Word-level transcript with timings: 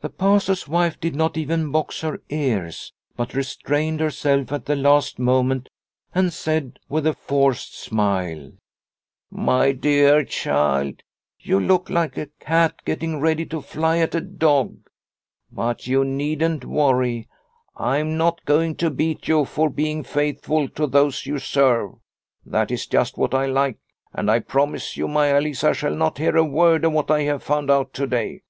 The 0.00 0.08
Pastor's 0.08 0.66
wife 0.66 0.98
did 0.98 1.14
not 1.14 1.36
even 1.36 1.70
box 1.70 2.00
her 2.00 2.20
ears, 2.28 2.92
but 3.16 3.34
restrained 3.34 4.00
herself 4.00 4.50
at 4.50 4.64
the 4.66 4.74
last 4.74 5.20
moment 5.20 5.68
and 6.12 6.32
said, 6.32 6.80
with 6.88 7.06
a 7.06 7.12
forced 7.14 7.78
smile:" 7.78 8.50
My 9.30 9.70
dear 9.70 10.24
child, 10.24 11.02
you 11.38 11.60
look 11.60 11.88
like 11.88 12.18
a 12.18 12.26
cat 12.40 12.84
getting 12.84 13.20
ready 13.20 13.46
to 13.46 13.60
fly 13.62 13.98
at 13.98 14.16
a 14.16 14.20
dog. 14.20 14.88
But 15.52 15.86
you 15.86 16.04
needn't 16.04 16.64
worry. 16.64 17.28
2oo 17.28 17.28
Liliecrona's 17.76 17.78
Home 17.78 17.86
I 17.92 17.98
am 17.98 18.16
not 18.16 18.44
going 18.44 18.74
to 18.74 18.90
beat 18.90 19.28
you 19.28 19.44
for 19.44 19.70
being 19.70 20.02
faithful 20.02 20.68
to 20.70 20.88
those 20.88 21.26
you 21.26 21.38
serve. 21.38 21.92
That 22.44 22.72
is 22.72 22.88
just 22.88 23.16
what 23.16 23.34
I 23.34 23.46
like, 23.46 23.78
and 24.12 24.32
I 24.32 24.40
promise 24.40 24.96
you 24.96 25.06
Maia 25.06 25.40
Lisa 25.40 25.72
shall 25.74 25.94
not 25.94 26.18
hear 26.18 26.36
a 26.36 26.42
word 26.44 26.84
of 26.84 26.92
what 26.92 27.08
I 27.12 27.22
have 27.22 27.44
found 27.44 27.70
out 27.70 27.94
to 27.94 28.08
day. 28.08 28.42